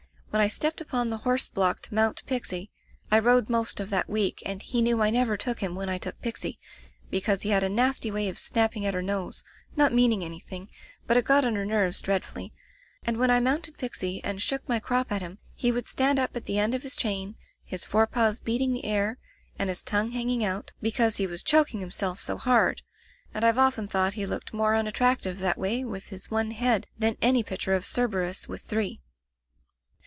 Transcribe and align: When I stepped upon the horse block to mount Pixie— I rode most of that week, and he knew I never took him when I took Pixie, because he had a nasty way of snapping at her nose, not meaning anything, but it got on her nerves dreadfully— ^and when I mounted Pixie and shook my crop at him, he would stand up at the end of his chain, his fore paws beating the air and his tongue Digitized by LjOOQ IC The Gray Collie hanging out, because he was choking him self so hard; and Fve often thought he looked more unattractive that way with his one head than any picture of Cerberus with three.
When 0.33 0.39
I 0.41 0.47
stepped 0.47 0.79
upon 0.79 1.09
the 1.09 1.17
horse 1.17 1.49
block 1.49 1.81
to 1.81 1.93
mount 1.93 2.23
Pixie— 2.25 2.71
I 3.11 3.19
rode 3.19 3.49
most 3.49 3.81
of 3.81 3.89
that 3.89 4.07
week, 4.09 4.41
and 4.45 4.63
he 4.63 4.81
knew 4.81 5.01
I 5.01 5.09
never 5.09 5.35
took 5.35 5.59
him 5.59 5.75
when 5.75 5.89
I 5.89 5.97
took 5.97 6.21
Pixie, 6.21 6.57
because 7.09 7.41
he 7.41 7.49
had 7.49 7.63
a 7.65 7.69
nasty 7.69 8.11
way 8.11 8.29
of 8.29 8.39
snapping 8.39 8.85
at 8.85 8.93
her 8.93 9.01
nose, 9.01 9.43
not 9.75 9.91
meaning 9.91 10.23
anything, 10.23 10.69
but 11.05 11.17
it 11.17 11.25
got 11.25 11.43
on 11.43 11.55
her 11.55 11.65
nerves 11.65 11.99
dreadfully— 12.01 12.53
^and 13.05 13.17
when 13.17 13.29
I 13.29 13.41
mounted 13.41 13.77
Pixie 13.77 14.23
and 14.23 14.41
shook 14.41 14.67
my 14.69 14.79
crop 14.79 15.11
at 15.11 15.21
him, 15.21 15.39
he 15.53 15.69
would 15.69 15.85
stand 15.85 16.17
up 16.17 16.33
at 16.37 16.45
the 16.45 16.57
end 16.59 16.73
of 16.73 16.83
his 16.83 16.95
chain, 16.95 17.35
his 17.65 17.83
fore 17.83 18.07
paws 18.07 18.39
beating 18.39 18.71
the 18.71 18.85
air 18.85 19.17
and 19.59 19.67
his 19.67 19.83
tongue 19.83 20.11
Digitized 20.11 20.13
by 20.13 20.13
LjOOQ 20.13 20.13
IC 20.13 20.13
The 20.13 20.13
Gray 20.13 20.13
Collie 20.13 20.13
hanging 20.13 20.45
out, 20.45 20.71
because 20.81 21.17
he 21.17 21.27
was 21.27 21.43
choking 21.43 21.81
him 21.81 21.91
self 21.91 22.21
so 22.21 22.37
hard; 22.37 22.83
and 23.33 23.43
Fve 23.43 23.57
often 23.57 23.89
thought 23.89 24.13
he 24.13 24.25
looked 24.25 24.53
more 24.53 24.75
unattractive 24.75 25.39
that 25.39 25.57
way 25.57 25.83
with 25.83 26.05
his 26.07 26.31
one 26.31 26.51
head 26.51 26.87
than 26.97 27.17
any 27.21 27.43
picture 27.43 27.73
of 27.73 27.85
Cerberus 27.85 28.47
with 28.47 28.61
three. 28.61 29.01